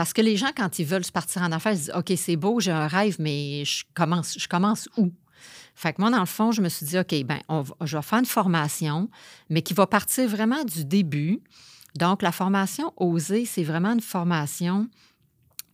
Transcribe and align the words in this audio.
parce 0.00 0.14
que 0.14 0.22
les 0.22 0.38
gens, 0.38 0.48
quand 0.56 0.78
ils 0.78 0.86
veulent 0.86 1.04
se 1.04 1.12
partir 1.12 1.42
en 1.42 1.52
affaires, 1.52 1.72
ils 1.72 1.78
disent 1.78 1.92
OK, 1.94 2.10
c'est 2.16 2.36
beau, 2.36 2.58
j'ai 2.58 2.70
un 2.70 2.86
rêve, 2.86 3.16
mais 3.18 3.66
je 3.66 3.84
commence, 3.92 4.38
je 4.38 4.48
commence 4.48 4.88
où? 4.96 5.12
Fait 5.74 5.92
que 5.92 6.00
moi, 6.00 6.10
dans 6.10 6.20
le 6.20 6.24
fond, 6.24 6.52
je 6.52 6.62
me 6.62 6.70
suis 6.70 6.86
dit 6.86 6.98
OK, 6.98 7.14
ben, 7.26 7.38
je 7.82 7.98
vais 7.98 8.02
faire 8.02 8.20
une 8.20 8.24
formation, 8.24 9.10
mais 9.50 9.60
qui 9.60 9.74
va 9.74 9.86
partir 9.86 10.26
vraiment 10.26 10.64
du 10.64 10.86
début. 10.86 11.42
Donc, 11.96 12.22
la 12.22 12.32
formation 12.32 12.94
Oser, 12.96 13.44
c'est 13.44 13.62
vraiment 13.62 13.92
une 13.92 14.00
formation 14.00 14.88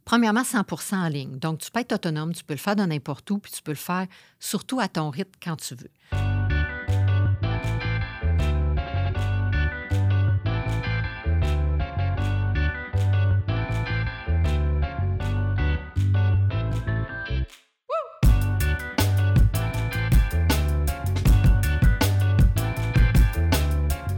Premièrement, 0.05 0.43
100% 0.43 0.97
en 0.97 1.09
ligne. 1.09 1.39
Donc, 1.39 1.59
tu 1.59 1.71
peux 1.71 1.79
être 1.79 1.93
autonome, 1.93 2.35
tu 2.35 2.43
peux 2.43 2.55
le 2.55 2.59
faire 2.59 2.75
de 2.75 2.83
n'importe 2.83 3.31
où, 3.31 3.39
puis 3.39 3.53
tu 3.53 3.63
peux 3.63 3.73
le 3.73 3.77
faire 3.77 4.09
surtout 4.41 4.81
à 4.81 4.89
ton 4.89 5.09
rythme 5.11 5.39
quand 5.41 5.57
tu 5.57 5.77
veux. 5.77 6.26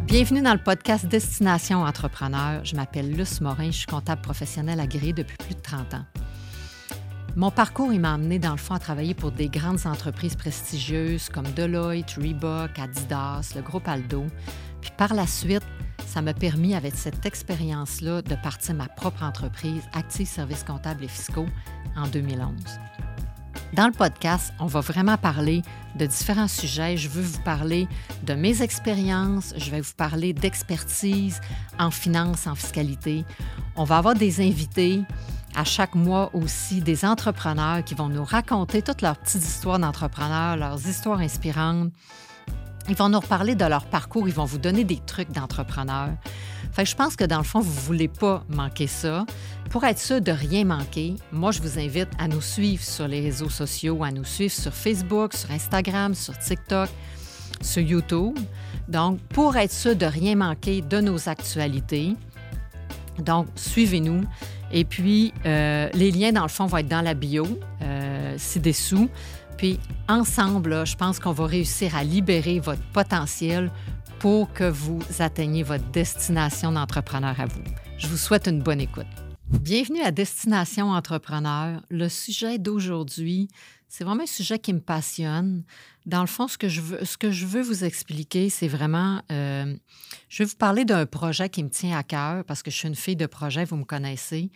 Bienvenue 0.08 0.40
dans 0.40 0.54
le 0.54 0.58
podcast 0.58 1.04
Destination 1.04 1.82
Entrepreneur. 1.82 2.64
Je 2.64 2.74
m'appelle 2.74 3.12
Luce 3.12 3.42
Morin, 3.42 3.66
je 3.66 3.76
suis 3.76 3.86
comptable 3.86 4.22
professionnel 4.22 4.80
agréé 4.80 5.12
depuis 5.12 5.36
plus 5.36 5.54
de 5.54 5.60
30 5.60 5.92
ans. 5.92 6.04
Mon 7.36 7.50
parcours, 7.50 7.90
m'a 7.90 8.14
amené 8.14 8.38
dans 8.38 8.52
le 8.52 8.56
fond 8.56 8.72
à 8.72 8.78
travailler 8.78 9.12
pour 9.12 9.32
des 9.32 9.50
grandes 9.50 9.84
entreprises 9.84 10.34
prestigieuses 10.34 11.28
comme 11.28 11.44
Deloitte, 11.54 12.12
Reebok, 12.12 12.78
Adidas, 12.78 13.52
le 13.54 13.60
groupe 13.60 13.86
Aldo. 13.86 14.24
Puis 14.80 14.92
par 14.96 15.12
la 15.12 15.26
suite, 15.26 15.66
ça 16.06 16.22
m'a 16.22 16.32
permis, 16.32 16.74
avec 16.74 16.94
cette 16.94 17.26
expérience-là, 17.26 18.22
de 18.22 18.34
partir 18.36 18.76
ma 18.76 18.88
propre 18.88 19.22
entreprise, 19.22 19.82
Active 19.92 20.26
Services 20.26 20.64
comptables 20.64 21.04
et 21.04 21.08
fiscaux, 21.08 21.48
en 21.98 22.08
2011. 22.08 22.54
Dans 23.74 23.86
le 23.86 23.92
podcast, 23.92 24.52
on 24.58 24.66
va 24.66 24.80
vraiment 24.80 25.18
parler 25.18 25.62
de 25.96 26.06
différents 26.06 26.48
sujets. 26.48 26.96
Je 26.96 27.08
veux 27.08 27.22
vous 27.22 27.40
parler 27.42 27.86
de 28.22 28.34
mes 28.34 28.62
expériences, 28.62 29.52
je 29.56 29.70
vais 29.70 29.80
vous 29.80 29.92
parler 29.94 30.32
d'expertise 30.32 31.40
en 31.78 31.90
finance, 31.90 32.46
en 32.46 32.54
fiscalité. 32.54 33.24
On 33.76 33.84
va 33.84 33.98
avoir 33.98 34.14
des 34.14 34.40
invités 34.40 35.02
à 35.54 35.64
chaque 35.64 35.94
mois 35.94 36.30
aussi, 36.34 36.80
des 36.80 37.04
entrepreneurs 37.04 37.84
qui 37.84 37.94
vont 37.94 38.08
nous 38.08 38.24
raconter 38.24 38.80
toutes 38.80 39.02
leurs 39.02 39.16
petites 39.16 39.44
histoires 39.44 39.78
d'entrepreneurs, 39.78 40.56
leurs 40.56 40.86
histoires 40.86 41.20
inspirantes. 41.20 41.92
Ils 42.88 42.96
vont 42.96 43.08
nous 43.08 43.20
reparler 43.20 43.54
de 43.54 43.64
leur 43.64 43.84
parcours, 43.84 44.28
ils 44.28 44.34
vont 44.34 44.46
vous 44.46 44.58
donner 44.58 44.84
des 44.84 44.98
trucs 44.98 45.30
d'entrepreneurs. 45.30 46.10
Fait 46.72 46.86
je 46.86 46.96
pense 46.96 47.16
que 47.16 47.24
dans 47.24 47.38
le 47.38 47.44
fond, 47.44 47.60
vous 47.60 47.74
ne 47.74 47.86
voulez 47.86 48.08
pas 48.08 48.44
manquer 48.48 48.86
ça. 48.86 49.26
Pour 49.70 49.84
être 49.84 49.98
sûr 49.98 50.20
de 50.20 50.32
rien 50.32 50.64
manquer, 50.64 51.14
moi, 51.30 51.50
je 51.50 51.60
vous 51.60 51.78
invite 51.78 52.08
à 52.18 52.28
nous 52.28 52.40
suivre 52.40 52.82
sur 52.82 53.06
les 53.06 53.20
réseaux 53.20 53.50
sociaux, 53.50 54.02
à 54.02 54.10
nous 54.10 54.24
suivre 54.24 54.52
sur 54.52 54.72
Facebook, 54.72 55.34
sur 55.34 55.50
Instagram, 55.50 56.14
sur 56.14 56.36
TikTok, 56.38 56.88
sur 57.60 57.82
YouTube. 57.82 58.38
Donc, 58.88 59.20
pour 59.28 59.56
être 59.56 59.72
sûr 59.72 59.94
de 59.94 60.06
rien 60.06 60.36
manquer 60.36 60.80
de 60.80 61.00
nos 61.00 61.28
actualités, 61.28 62.14
donc, 63.18 63.48
suivez-nous. 63.56 64.22
Et 64.72 64.84
puis, 64.84 65.32
euh, 65.44 65.88
les 65.94 66.10
liens, 66.10 66.32
dans 66.32 66.42
le 66.42 66.48
fond, 66.48 66.66
vont 66.66 66.78
être 66.78 66.88
dans 66.88 67.02
la 67.02 67.14
bio, 67.14 67.46
euh, 67.82 68.34
ci-dessous. 68.38 69.08
Puis, 69.58 69.80
ensemble, 70.08 70.86
je 70.86 70.94
pense 70.94 71.18
qu'on 71.18 71.32
va 71.32 71.44
réussir 71.46 71.96
à 71.96 72.04
libérer 72.04 72.60
votre 72.60 72.82
potentiel 72.92 73.72
pour 74.20 74.52
que 74.52 74.62
vous 74.62 75.00
atteigniez 75.18 75.64
votre 75.64 75.84
destination 75.90 76.70
d'entrepreneur 76.70 77.40
à 77.40 77.46
vous. 77.46 77.64
Je 77.98 78.06
vous 78.06 78.16
souhaite 78.16 78.46
une 78.46 78.62
bonne 78.62 78.80
écoute. 78.80 79.06
Bienvenue 79.50 80.00
à 80.02 80.12
Destination 80.12 80.90
Entrepreneur. 80.90 81.82
Le 81.90 82.08
sujet 82.08 82.58
d'aujourd'hui, 82.58 83.48
c'est 83.88 84.04
vraiment 84.04 84.22
un 84.22 84.26
sujet 84.26 84.60
qui 84.60 84.72
me 84.72 84.80
passionne. 84.80 85.64
Dans 86.06 86.20
le 86.20 86.28
fond, 86.28 86.46
ce 86.46 86.56
que 86.56 86.68
je 86.68 86.80
veux, 86.80 87.04
ce 87.04 87.16
que 87.16 87.32
je 87.32 87.44
veux 87.44 87.62
vous 87.62 87.82
expliquer, 87.82 88.50
c'est 88.50 88.68
vraiment, 88.68 89.22
euh, 89.32 89.74
je 90.28 90.44
vais 90.44 90.48
vous 90.48 90.56
parler 90.56 90.84
d'un 90.84 91.04
projet 91.04 91.48
qui 91.48 91.64
me 91.64 91.70
tient 91.70 91.98
à 91.98 92.04
cœur 92.04 92.44
parce 92.44 92.62
que 92.62 92.70
je 92.70 92.76
suis 92.76 92.88
une 92.88 92.94
fille 92.94 93.16
de 93.16 93.26
projet, 93.26 93.64
vous 93.64 93.76
me 93.76 93.84
connaissez. 93.84 94.52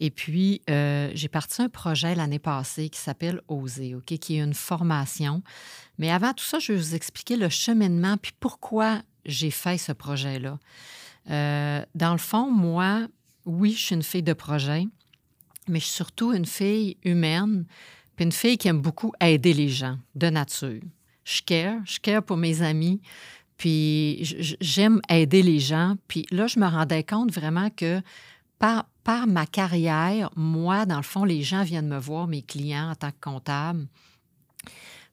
Et 0.00 0.10
puis, 0.10 0.62
euh, 0.70 1.10
j'ai 1.14 1.28
parti 1.28 1.60
un 1.60 1.68
projet 1.68 2.14
l'année 2.14 2.38
passée 2.38 2.88
qui 2.88 2.98
s'appelle 2.98 3.42
Oser, 3.48 3.94
OK, 3.94 4.06
qui 4.18 4.36
est 4.36 4.42
une 4.42 4.54
formation. 4.54 5.42
Mais 5.98 6.10
avant 6.10 6.32
tout 6.32 6.44
ça, 6.44 6.58
je 6.58 6.72
vais 6.72 6.78
vous 6.78 6.94
expliquer 6.94 7.36
le 7.36 7.50
cheminement 7.50 8.16
puis 8.16 8.32
pourquoi 8.40 9.02
j'ai 9.26 9.50
fait 9.50 9.76
ce 9.76 9.92
projet-là. 9.92 10.58
Euh, 11.30 11.84
dans 11.94 12.12
le 12.12 12.18
fond, 12.18 12.50
moi, 12.50 13.06
oui, 13.44 13.72
je 13.72 13.84
suis 13.84 13.94
une 13.94 14.02
fille 14.02 14.22
de 14.22 14.32
projet, 14.32 14.86
mais 15.68 15.78
je 15.78 15.84
suis 15.84 15.94
surtout 15.94 16.32
une 16.32 16.46
fille 16.46 16.96
humaine, 17.04 17.66
puis 18.16 18.24
une 18.24 18.32
fille 18.32 18.56
qui 18.56 18.68
aime 18.68 18.80
beaucoup 18.80 19.12
aider 19.20 19.52
les 19.52 19.68
gens 19.68 19.98
de 20.14 20.30
nature. 20.30 20.80
Je 21.24 21.42
care, 21.42 21.80
je 21.84 21.98
care 22.00 22.22
pour 22.22 22.38
mes 22.38 22.62
amis, 22.62 23.02
puis 23.58 24.56
j'aime 24.62 25.02
aider 25.10 25.42
les 25.42 25.58
gens. 25.58 25.96
Puis 26.08 26.24
là, 26.30 26.46
je 26.46 26.58
me 26.58 26.66
rendais 26.66 27.04
compte 27.04 27.30
vraiment 27.30 27.68
que 27.68 28.00
par, 28.60 29.26
ma 29.26 29.46
carrière, 29.46 30.30
moi, 30.36 30.86
dans 30.86 30.98
le 30.98 31.02
fond, 31.02 31.24
les 31.24 31.42
gens 31.42 31.64
viennent 31.64 31.88
me 31.88 31.98
voir, 31.98 32.28
mes 32.28 32.42
clients 32.42 32.90
en 32.90 32.94
tant 32.94 33.10
que 33.10 33.20
comptable, 33.20 33.86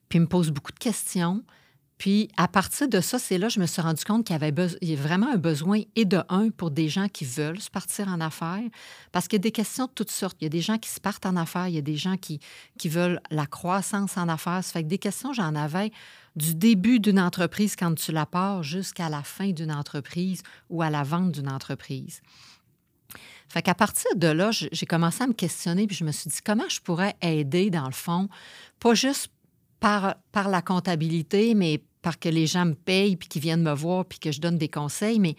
puis 0.09 0.19
me 0.19 0.27
posent 0.27 0.51
beaucoup 0.51 0.73
de 0.73 0.79
questions. 0.79 1.43
Puis 1.97 2.29
à 2.37 2.47
partir 2.47 2.87
de 2.87 3.01
ça, 3.01 3.17
c'est 3.17 3.39
là 3.39 3.47
que 3.47 3.53
je 3.53 3.59
me 3.59 3.65
suis 3.65 3.81
rendu 3.81 4.03
compte 4.03 4.27
qu'il 4.27 4.35
y 4.35 4.43
avait 4.43 4.53
vraiment 4.95 5.31
un 5.33 5.37
besoin 5.37 5.81
et 5.95 6.05
de 6.05 6.21
un 6.29 6.49
pour 6.49 6.69
des 6.69 6.89
gens 6.89 7.07
qui 7.07 7.25
veulent 7.25 7.59
se 7.59 7.71
partir 7.71 8.07
en 8.09 8.21
affaires, 8.21 8.61
parce 9.11 9.27
qu'il 9.27 9.37
y 9.37 9.41
a 9.41 9.43
des 9.43 9.51
questions 9.51 9.85
de 9.85 9.91
toutes 9.91 10.11
sortes. 10.11 10.37
Il 10.41 10.43
y 10.43 10.47
a 10.47 10.49
des 10.49 10.61
gens 10.61 10.77
qui 10.77 10.89
se 10.89 10.99
partent 10.99 11.25
en 11.25 11.35
affaires, 11.35 11.67
il 11.67 11.73
y 11.73 11.79
a 11.79 11.81
des 11.81 11.95
gens 11.95 12.17
qui, 12.17 12.39
qui 12.77 12.89
veulent 12.89 13.19
la 13.31 13.47
croissance 13.47 14.15
en 14.17 14.29
affaires. 14.29 14.63
Ça 14.63 14.73
fait 14.73 14.83
que 14.83 14.89
des 14.89 14.99
questions, 14.99 15.33
j'en 15.33 15.55
avais 15.55 15.91
du 16.35 16.53
début 16.53 16.99
d'une 16.99 17.19
entreprise 17.19 17.75
quand 17.75 17.95
tu 17.95 18.11
la 18.11 18.27
pars 18.27 18.61
jusqu'à 18.61 19.09
la 19.09 19.23
fin 19.23 19.49
d'une 19.49 19.71
entreprise 19.71 20.43
ou 20.69 20.83
à 20.83 20.91
la 20.91 21.01
vente 21.01 21.31
d'une 21.31 21.49
entreprise. 21.49 22.21
Fait 23.49 23.61
qu'à 23.61 23.73
partir 23.73 24.09
de 24.15 24.27
là, 24.27 24.49
j'ai 24.51 24.85
commencé 24.85 25.23
à 25.23 25.27
me 25.27 25.33
questionner, 25.33 25.87
puis 25.87 25.95
je 25.95 26.03
me 26.03 26.11
suis 26.11 26.29
dit 26.29 26.39
comment 26.43 26.67
je 26.69 26.81
pourrais 26.81 27.15
aider, 27.21 27.69
dans 27.69 27.85
le 27.85 27.93
fond, 27.93 28.27
pas 28.79 28.93
juste 28.93 29.31
par, 29.79 30.15
par 30.31 30.49
la 30.49 30.61
comptabilité, 30.61 31.53
mais 31.55 31.81
par 32.01 32.19
que 32.19 32.29
les 32.29 32.47
gens 32.47 32.65
me 32.65 32.73
payent, 32.73 33.15
puis 33.15 33.27
qu'ils 33.29 33.41
viennent 33.41 33.63
me 33.63 33.73
voir, 33.73 34.05
puis 34.05 34.19
que 34.19 34.31
je 34.31 34.41
donne 34.41 34.57
des 34.57 34.69
conseils, 34.69 35.19
mais 35.19 35.35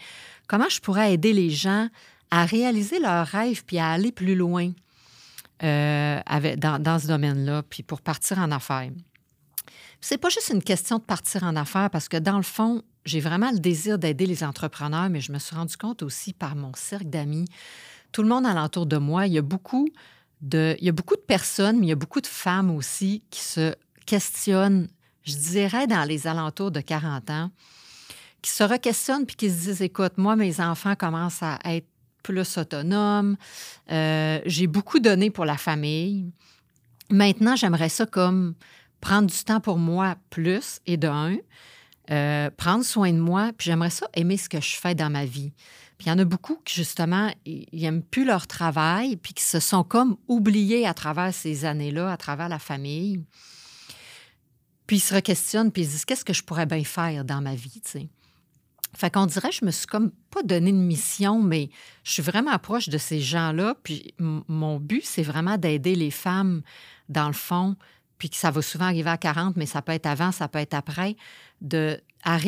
comment 0.47 0.69
je 0.69 0.81
pourrais 0.81 1.15
aider 1.15 1.33
les 1.33 1.51
gens 1.51 1.89
à 2.31 2.45
réaliser 2.45 2.99
leurs 2.99 3.27
rêves, 3.27 3.65
puis 3.65 3.79
à 3.79 3.91
aller 3.91 4.13
plus 4.13 4.35
loin 4.35 4.73
euh, 5.63 6.21
avec, 6.27 6.59
dans, 6.59 6.79
dans, 6.79 6.99
ce 6.99 7.07
domaine-là, 7.07 7.63
puis 7.63 7.83
pour 7.83 8.01
partir 8.01 8.39
en 8.39 8.51
affaires. 8.51 8.91
C'est 10.01 10.19
pas 10.19 10.29
juste 10.29 10.51
une 10.51 10.63
question 10.63 10.99
de 10.99 11.03
partir 11.03 11.43
en 11.43 11.57
affaires, 11.57 11.91
parce 11.91 12.09
que 12.09 12.17
dans 12.17 12.37
le 12.37 12.43
fond, 12.43 12.83
j'ai 13.09 13.21
vraiment 13.21 13.51
le 13.51 13.59
désir 13.59 13.99
d'aider 13.99 14.27
les 14.27 14.45
entrepreneurs, 14.45 15.09
mais 15.09 15.21
je 15.21 15.33
me 15.33 15.39
suis 15.39 15.57
rendu 15.57 15.77
compte 15.77 16.03
aussi 16.03 16.33
par 16.33 16.55
mon 16.55 16.73
cercle 16.75 17.09
d'amis, 17.09 17.47
tout 18.13 18.23
le 18.23 18.29
monde 18.29 18.47
alentour 18.47 18.87
de 18.87 18.97
moi, 18.97 19.27
il 19.27 19.33
y 19.33 19.39
a 19.39 19.43
beaucoup 19.43 19.89
de, 20.41 20.77
il 20.79 20.85
y 20.85 20.89
a 20.89 20.93
beaucoup 20.93 21.17
de 21.17 21.21
personnes, 21.21 21.79
mais 21.79 21.87
il 21.87 21.89
y 21.89 21.93
a 21.93 21.97
beaucoup 21.97 22.21
de 22.21 22.27
femmes 22.27 22.71
aussi 22.71 23.23
qui 23.31 23.41
se 23.41 23.75
questionnent, 24.07 24.89
je 25.25 25.37
dirais 25.37 25.87
dans 25.87 26.05
les 26.05 26.27
alentours 26.27 26.71
de 26.71 26.81
40 26.81 27.31
ans, 27.31 27.51
qui 28.41 28.51
se 28.51 28.63
requestionnent 28.63 29.27
puis 29.27 29.37
qui 29.37 29.51
se 29.51 29.65
disent 29.65 29.83
écoute, 29.83 30.17
moi, 30.17 30.37
mes 30.37 30.61
enfants 30.61 30.95
commencent 30.95 31.43
à 31.43 31.59
être 31.65 31.89
plus 32.23 32.59
autonomes, 32.59 33.37
euh, 33.91 34.41
j'ai 34.45 34.67
beaucoup 34.67 35.01
donné 35.01 35.31
pour 35.31 35.45
la 35.45 35.57
famille. 35.57 36.31
Maintenant, 37.11 37.57
j'aimerais 37.57 37.89
ça 37.89 38.07
comme 38.07 38.55
prendre 39.01 39.31
du 39.31 39.45
temps 39.45 39.61
pour 39.61 39.79
moi 39.79 40.17
plus 40.31 40.81
et 40.87 40.97
de 40.97 41.09
un, 41.09 41.37
euh, 42.11 42.51
prendre 42.57 42.85
soin 42.85 43.13
de 43.13 43.19
moi, 43.19 43.53
puis 43.57 43.67
j'aimerais 43.67 43.91
ça 43.91 44.09
aimer 44.15 44.37
ce 44.37 44.49
que 44.49 44.61
je 44.61 44.77
fais 44.77 44.95
dans 44.95 45.11
ma 45.11 45.25
vie. 45.25 45.53
Puis 45.99 46.07
il 46.07 46.11
y 46.11 46.13
en 46.13 46.19
a 46.19 46.25
beaucoup 46.25 46.57
qui, 46.65 46.75
justement, 46.75 47.33
ils 47.45 47.67
n'aiment 47.73 48.03
plus 48.03 48.25
leur 48.25 48.47
travail, 48.47 49.17
puis 49.17 49.35
qui 49.35 49.43
se 49.43 49.61
sont 49.61 49.83
comme 49.83 50.17
oubliés 50.29 50.87
à 50.87 50.95
travers 50.95 51.35
ces 51.35 51.65
années-là, 51.65 52.13
à 52.13 52.17
travers 52.17 52.49
la 52.49 52.59
famille. 52.59 53.25
Puis 54.87 54.97
ils 54.97 55.01
se 55.01 55.15
requestionnent, 55.15 55.73
puis 55.73 55.83
ils 55.83 55.87
se 55.87 55.91
disent 55.91 56.05
qu'est-ce 56.05 56.25
que 56.25 56.33
je 56.33 56.45
pourrais 56.45 56.67
bien 56.67 56.85
faire 56.85 57.25
dans 57.25 57.43
ma 57.43 57.55
vie, 57.55 57.81
tu 57.85 57.91
sais? 57.91 58.09
Fait 58.97 59.11
qu'on 59.11 59.27
dirait, 59.27 59.53
je 59.53 59.65
me 59.65 59.71
suis 59.71 59.87
comme 59.87 60.11
pas 60.31 60.43
donné 60.43 60.71
une 60.71 60.85
mission, 60.85 61.43
mais 61.43 61.69
je 62.05 62.13
suis 62.13 62.23
vraiment 62.23 62.59
proche 62.59 62.89
de 62.89 62.97
ces 62.97 63.21
gens-là. 63.21 63.75
Puis 63.83 64.15
mon 64.19 64.81
but, 64.81 65.05
c'est 65.05 65.23
vraiment 65.23 65.59
d'aider 65.59 65.95
les 65.95 66.11
femmes, 66.11 66.63
dans 67.09 67.27
le 67.27 67.35
fond, 67.35 67.77
puis 68.19 68.31
que 68.31 68.37
ça 68.37 68.51
va 68.51 68.63
souvent 68.63 68.87
arriver 68.87 69.11
à 69.11 69.19
40, 69.19 69.57
mais 69.57 69.67
ça 69.67 69.83
peut 69.83 69.93
être 69.93 70.07
avant, 70.07 70.33
ça 70.33 70.49
peut 70.49 70.59
être 70.59 70.75
après, 70.75 71.17
de, 71.61 72.01
à, 72.25 72.39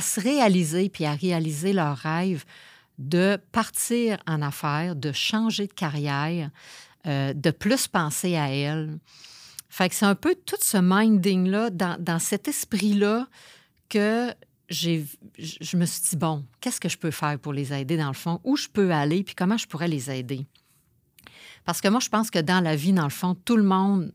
se 0.00 0.20
réaliser, 0.20 0.88
puis 0.88 1.04
à 1.04 1.14
réaliser 1.14 1.72
leurs 1.72 1.96
rêves, 1.96 2.44
de 2.98 3.38
partir 3.52 4.18
en 4.26 4.42
affaires, 4.42 4.94
de 4.96 5.12
changer 5.12 5.66
de 5.66 5.72
carrière, 5.72 6.50
euh, 7.06 7.32
de 7.32 7.50
plus 7.50 7.88
penser 7.88 8.36
à 8.36 8.50
elles. 8.50 8.98
Fait 9.68 9.88
que 9.88 9.94
c'est 9.94 10.06
un 10.06 10.14
peu 10.14 10.34
tout 10.34 10.56
ce 10.60 10.76
minding-là, 10.76 11.70
dans, 11.70 12.18
cet 12.18 12.46
esprit-là, 12.48 13.26
que 13.88 14.34
j'ai, 14.68 15.06
je 15.38 15.76
me 15.76 15.84
suis 15.86 16.10
dit, 16.10 16.16
bon, 16.16 16.44
qu'est-ce 16.60 16.80
que 16.80 16.88
je 16.88 16.98
peux 16.98 17.10
faire 17.10 17.38
pour 17.38 17.52
les 17.52 17.72
aider 17.72 17.96
dans 17.96 18.08
le 18.08 18.14
fond? 18.14 18.40
Où 18.44 18.56
je 18.56 18.68
peux 18.68 18.92
aller, 18.92 19.22
puis 19.24 19.34
comment 19.34 19.56
je 19.56 19.66
pourrais 19.66 19.88
les 19.88 20.10
aider? 20.10 20.46
Parce 21.64 21.80
que 21.80 21.88
moi, 21.88 22.00
je 22.00 22.08
pense 22.08 22.30
que 22.30 22.38
dans 22.38 22.60
la 22.60 22.76
vie, 22.76 22.92
dans 22.92 23.04
le 23.04 23.10
fond, 23.10 23.34
tout 23.34 23.56
le 23.56 23.62
monde 23.62 24.12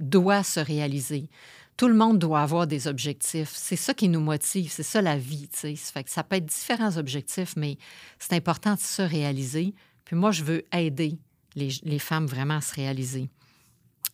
doit 0.00 0.42
se 0.42 0.60
réaliser. 0.60 1.28
Tout 1.76 1.88
le 1.88 1.94
monde 1.94 2.18
doit 2.18 2.40
avoir 2.40 2.66
des 2.66 2.86
objectifs. 2.86 3.50
C'est 3.52 3.76
ça 3.76 3.94
qui 3.94 4.08
nous 4.08 4.20
motive, 4.20 4.70
c'est 4.70 4.84
ça 4.84 5.02
la 5.02 5.16
vie. 5.16 5.48
Ça 5.52 5.68
ça 6.06 6.22
peut 6.22 6.36
être 6.36 6.46
différents 6.46 6.96
objectifs, 6.96 7.54
mais 7.56 7.78
c'est 8.18 8.34
important 8.34 8.74
de 8.74 8.80
se 8.80 9.02
réaliser. 9.02 9.74
Puis 10.04 10.14
moi, 10.16 10.30
je 10.30 10.44
veux 10.44 10.64
aider 10.72 11.18
les, 11.56 11.98
femmes 11.98 12.26
vraiment 12.26 12.56
à 12.56 12.60
se 12.60 12.74
réaliser. 12.74 13.28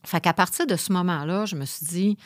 Fait 0.04 0.20
qu'à 0.20 0.32
partir 0.32 0.66
de 0.66 0.76
ce 0.76 0.92
moment-là, 0.92 1.46
je 1.46 1.56
me 1.56 1.64
suis 1.64 1.86
dit, 1.86 2.16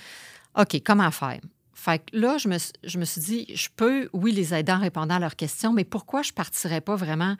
OK, 0.56 0.80
comment 0.84 1.10
faire? 1.10 1.40
Fait 1.74 1.98
que 1.98 2.16
là, 2.16 2.38
je 2.38 2.48
me, 2.48 2.56
je 2.84 2.98
me 2.98 3.04
suis 3.04 3.20
dit, 3.20 3.46
je 3.54 3.68
peux, 3.74 4.08
oui, 4.12 4.32
les 4.32 4.54
aider 4.54 4.72
en 4.72 4.78
répondant 4.78 5.16
à 5.16 5.18
leurs 5.18 5.36
questions, 5.36 5.72
mais 5.72 5.84
pourquoi 5.84 6.22
je 6.22 6.32
partirais 6.32 6.80
pas 6.80 6.96
vraiment 6.96 7.36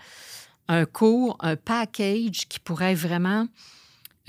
un 0.69 0.87
cours, 0.87 1.37
un 1.41 1.56
package 1.56 2.49
qui 2.49 2.58
pourrait 2.58 2.94
vraiment. 2.94 3.46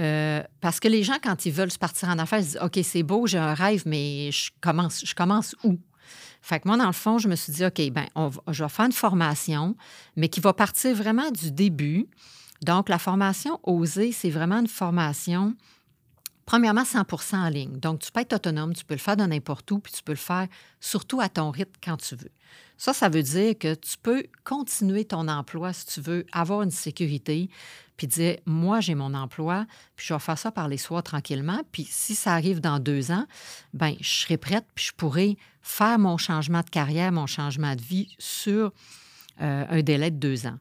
Euh, 0.01 0.43
parce 0.61 0.79
que 0.79 0.87
les 0.87 1.03
gens, 1.03 1.17
quand 1.23 1.45
ils 1.45 1.51
veulent 1.51 1.71
se 1.71 1.77
partir 1.77 2.09
en 2.09 2.19
affaires, 2.19 2.39
ils 2.39 2.45
disent 2.45 2.59
OK, 2.61 2.79
c'est 2.83 3.03
beau, 3.03 3.27
j'ai 3.27 3.37
un 3.37 3.53
rêve, 3.53 3.83
mais 3.85 4.31
je 4.31 4.51
commence, 4.61 5.05
je 5.05 5.15
commence 5.15 5.55
où? 5.63 5.77
Fait 6.41 6.59
que 6.59 6.67
moi, 6.67 6.77
dans 6.77 6.85
le 6.85 6.93
fond, 6.93 7.17
je 7.17 7.27
me 7.27 7.35
suis 7.35 7.53
dit 7.53 7.65
OK, 7.65 7.81
ben, 7.91 8.05
je 8.49 8.63
vais 8.63 8.69
faire 8.69 8.85
une 8.85 8.91
formation, 8.91 9.75
mais 10.15 10.29
qui 10.29 10.39
va 10.39 10.53
partir 10.53 10.95
vraiment 10.95 11.31
du 11.31 11.51
début. 11.51 12.07
Donc, 12.61 12.89
la 12.89 12.99
formation 12.99 13.59
Oser, 13.63 14.11
c'est 14.11 14.29
vraiment 14.29 14.59
une 14.59 14.67
formation 14.67 15.55
Premièrement, 16.45 16.83
100% 16.83 17.35
en 17.37 17.49
ligne. 17.49 17.79
Donc, 17.79 17.99
tu 17.99 18.11
peux 18.11 18.19
être 18.19 18.33
autonome, 18.33 18.73
tu 18.75 18.85
peux 18.85 18.93
le 18.93 18.99
faire 18.99 19.17
de 19.17 19.23
n'importe 19.23 19.69
où, 19.71 19.79
puis 19.79 19.91
tu 19.91 20.03
peux 20.03 20.11
le 20.11 20.17
faire 20.17 20.47
surtout 20.79 21.19
à 21.19 21.27
ton 21.27 21.49
rythme 21.49 21.73
quand 21.83 21.97
tu 21.97 22.15
veux. 22.15 22.31
Ça, 22.77 22.93
ça 22.93 23.09
veut 23.09 23.23
dire 23.23 23.57
que 23.57 23.73
tu 23.73 23.97
peux 24.01 24.25
continuer 24.43 25.05
ton 25.05 25.27
emploi 25.27 25.73
si 25.73 25.85
tu 25.87 26.01
veux 26.01 26.25
avoir 26.31 26.61
une 26.61 26.71
sécurité, 26.71 27.49
puis 27.97 28.07
dire, 28.07 28.37
moi, 28.45 28.79
j'ai 28.79 28.93
mon 28.93 29.13
emploi, 29.13 29.65
puis 29.95 30.05
je 30.07 30.13
vais 30.13 30.19
faire 30.19 30.37
ça 30.37 30.51
par 30.51 30.67
les 30.67 30.77
soirs 30.77 31.01
tranquillement, 31.01 31.61
puis 31.71 31.87
si 31.89 32.13
ça 32.13 32.33
arrive 32.33 32.59
dans 32.59 32.79
deux 32.79 33.11
ans, 33.11 33.25
ben 33.73 33.95
je 33.99 34.09
serai 34.09 34.37
prête, 34.37 34.65
puis 34.75 34.85
je 34.85 34.91
pourrai 34.93 35.37
faire 35.61 35.97
mon 35.97 36.17
changement 36.17 36.61
de 36.61 36.69
carrière, 36.69 37.11
mon 37.11 37.25
changement 37.25 37.75
de 37.75 37.81
vie 37.81 38.13
sur 38.19 38.71
euh, 39.41 39.65
un 39.67 39.81
délai 39.81 40.11
de 40.11 40.17
deux 40.17 40.45
ans. 40.45 40.59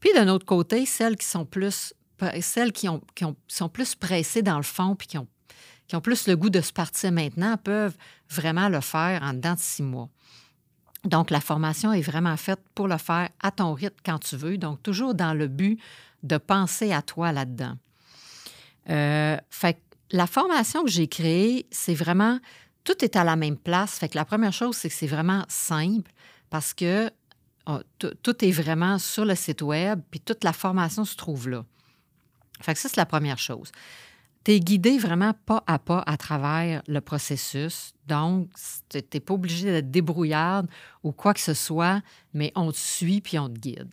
Puis 0.00 0.10
d'un 0.14 0.28
autre 0.28 0.46
côté, 0.46 0.86
celles 0.86 1.16
qui 1.16 1.26
sont 1.26 1.44
plus 1.44 1.92
celles 2.40 2.72
qui, 2.72 2.88
ont, 2.88 3.02
sont 3.48 3.68
plus 3.68 3.94
pressées 3.94 4.42
dans 4.42 4.56
le 4.56 4.62
fond 4.62 4.94
puis 4.94 5.08
qui 5.08 5.18
ont, 5.18 5.28
qui 5.86 5.96
ont 5.96 6.00
plus 6.00 6.26
le 6.26 6.36
goût 6.36 6.50
de 6.50 6.60
se 6.60 6.72
partir 6.72 7.12
maintenant 7.12 7.56
peuvent 7.56 7.96
vraiment 8.28 8.68
le 8.68 8.80
faire 8.80 9.22
en 9.22 9.32
dedans 9.32 9.54
de 9.54 9.60
six 9.60 9.82
mois. 9.82 10.08
Donc, 11.04 11.30
la 11.30 11.40
formation 11.40 11.92
est 11.92 12.02
vraiment 12.02 12.36
faite 12.36 12.60
pour 12.74 12.88
le 12.88 12.98
faire 12.98 13.28
à 13.40 13.50
ton 13.52 13.74
rythme 13.74 13.96
quand 14.04 14.18
tu 14.18 14.36
veux, 14.36 14.58
donc 14.58 14.82
toujours 14.82 15.14
dans 15.14 15.34
le 15.34 15.46
but 15.46 15.80
de 16.22 16.36
penser 16.36 16.92
à 16.92 17.02
toi 17.02 17.30
là-dedans. 17.30 17.76
Euh, 18.90 19.36
fait 19.50 19.80
la 20.10 20.26
formation 20.26 20.84
que 20.84 20.90
j'ai 20.90 21.08
créée, 21.08 21.66
c'est 21.70 21.94
vraiment, 21.94 22.38
tout 22.84 23.04
est 23.04 23.16
à 23.16 23.24
la 23.24 23.36
même 23.36 23.56
place. 23.56 23.98
Fait 23.98 24.08
que 24.08 24.16
la 24.16 24.24
première 24.24 24.52
chose, 24.52 24.76
c'est 24.76 24.88
que 24.88 24.94
c'est 24.94 25.06
vraiment 25.06 25.44
simple 25.48 26.10
parce 26.50 26.74
que 26.74 27.10
oh, 27.66 27.80
tout 27.98 28.44
est 28.44 28.52
vraiment 28.52 28.98
sur 28.98 29.24
le 29.24 29.34
site 29.34 29.62
web, 29.62 30.00
puis 30.10 30.20
toute 30.20 30.44
la 30.44 30.52
formation 30.52 31.04
se 31.04 31.16
trouve 31.16 31.48
là. 31.48 31.64
Ça, 32.60 32.74
c'est 32.74 32.96
la 32.96 33.06
première 33.06 33.38
chose. 33.38 33.72
Tu 34.44 34.52
es 34.52 34.60
guidé 34.60 34.98
vraiment 34.98 35.32
pas 35.46 35.64
à 35.66 35.78
pas 35.78 36.02
à 36.06 36.16
travers 36.16 36.82
le 36.86 37.00
processus. 37.00 37.92
Donc, 38.06 38.48
tu 38.88 38.98
n'es 39.12 39.20
pas 39.20 39.34
obligé 39.34 39.70
d'être 39.70 39.90
débrouillarde 39.90 40.68
ou 41.02 41.12
quoi 41.12 41.34
que 41.34 41.40
ce 41.40 41.54
soit, 41.54 42.00
mais 42.32 42.52
on 42.54 42.70
te 42.70 42.76
suit 42.76 43.20
puis 43.20 43.38
on 43.38 43.48
te 43.48 43.58
guide. 43.58 43.88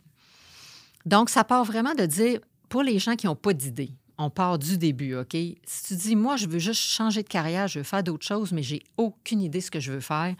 Donc, 1.06 1.28
ça 1.28 1.44
part 1.44 1.64
vraiment 1.64 1.94
de 1.94 2.06
dire, 2.06 2.40
pour 2.68 2.82
les 2.82 2.98
gens 2.98 3.16
qui 3.16 3.26
n'ont 3.26 3.36
pas 3.36 3.52
d'idée, 3.52 3.90
on 4.16 4.30
part 4.30 4.58
du 4.58 4.78
début, 4.78 5.16
OK? 5.16 5.32
Si 5.32 5.84
tu 5.86 5.96
dis, 5.96 6.16
moi, 6.16 6.36
je 6.36 6.46
veux 6.46 6.58
juste 6.58 6.80
changer 6.80 7.22
de 7.22 7.28
carrière, 7.28 7.66
je 7.66 7.80
veux 7.80 7.84
faire 7.84 8.02
d'autres 8.02 8.26
choses, 8.26 8.52
mais 8.52 8.62
j'ai 8.62 8.82
aucune 8.96 9.40
idée 9.40 9.58
de 9.58 9.64
ce 9.64 9.70
que 9.70 9.80
je 9.80 9.92
veux 9.92 10.00
faire. 10.00 10.34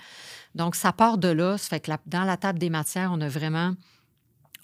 Donc, 0.54 0.76
ça 0.76 0.92
part 0.92 1.18
de 1.18 1.28
là. 1.28 1.58
Ça 1.58 1.68
fait 1.70 1.80
que 1.80 1.90
dans 2.06 2.24
la 2.24 2.36
table 2.36 2.58
des 2.58 2.70
matières, 2.70 3.10
on 3.12 3.20
a 3.20 3.28
vraiment, 3.28 3.74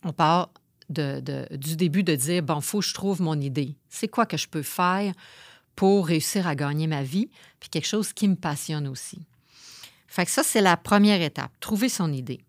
on 0.05 0.13
part 0.13 0.51
du 0.91 1.77
début 1.77 2.03
de 2.03 2.15
dire, 2.15 2.43
bon, 2.43 2.61
faut 2.61 2.83
je 2.83 2.95
trouve 2.95 3.23
mon 3.23 3.41
idée. 3.41 3.77
C'est 3.89 4.09
quoi 4.09 4.27
que 4.27 4.37
je 4.37 4.49
peux 4.49 4.63
faire 4.63 5.13
pour 5.77 6.09
réussir 6.09 6.47
à 6.47 6.55
gagner 6.55 6.87
ma 6.87 7.03
vie, 7.03 7.31
puis 7.59 7.71
quelque 7.71 7.87
chose 7.87 8.13
qui 8.13 8.29
me 8.29 8.37
passionne 8.37 8.87
aussi. 8.87 9.21
Fait 10.07 10.25
que 10.25 10.31
ça, 10.31 10.43
c'est 10.43 10.61
la 10.61 10.77
première 10.77 11.23
étape, 11.23 11.53
trouver 11.61 11.89
son 11.89 12.13
idée. 12.13 12.41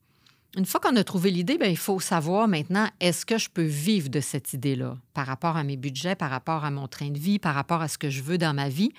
Une 0.57 0.65
fois 0.65 0.81
qu'on 0.81 0.95
a 0.97 1.03
trouvé 1.03 1.31
l'idée, 1.31 1.57
bien, 1.57 1.69
il 1.69 1.77
faut 1.77 2.01
savoir 2.01 2.47
maintenant, 2.49 2.89
est-ce 2.99 3.25
que 3.25 3.37
je 3.37 3.49
peux 3.49 3.63
vivre 3.63 4.09
de 4.09 4.19
cette 4.19 4.51
idée-là 4.51 4.97
par 5.13 5.25
rapport 5.27 5.55
à 5.55 5.63
mes 5.63 5.77
budgets, 5.77 6.15
par 6.15 6.29
rapport 6.29 6.65
à 6.65 6.71
mon 6.71 6.89
train 6.89 7.09
de 7.09 7.19
vie, 7.19 7.39
par 7.39 7.55
rapport 7.55 7.81
à 7.81 7.87
ce 7.87 7.97
que 7.97 8.09
je 8.09 8.21
veux 8.21 8.37
dans 8.37 8.53
ma 8.53 8.67
vie? 8.67 8.91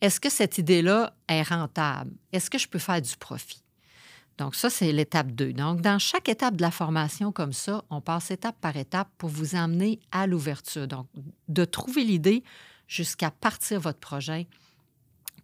Est-ce 0.00 0.20
que 0.20 0.30
cette 0.30 0.58
idée-là 0.58 1.12
est 1.28 1.42
rentable? 1.42 2.12
Est-ce 2.32 2.48
que 2.48 2.58
je 2.58 2.68
peux 2.68 2.78
faire 2.78 3.02
du 3.02 3.16
profit? 3.16 3.63
Donc, 4.38 4.54
ça, 4.54 4.68
c'est 4.68 4.90
l'étape 4.92 5.30
2. 5.30 5.52
Donc, 5.52 5.80
dans 5.80 5.98
chaque 5.98 6.28
étape 6.28 6.56
de 6.56 6.62
la 6.62 6.70
formation 6.70 7.30
comme 7.30 7.52
ça, 7.52 7.84
on 7.90 8.00
passe 8.00 8.30
étape 8.30 8.56
par 8.60 8.76
étape 8.76 9.08
pour 9.16 9.30
vous 9.30 9.54
amener 9.54 10.00
à 10.10 10.26
l'ouverture. 10.26 10.88
Donc, 10.88 11.06
de 11.48 11.64
trouver 11.64 12.04
l'idée 12.04 12.42
jusqu'à 12.88 13.30
partir 13.30 13.80
votre 13.80 14.00
projet, 14.00 14.48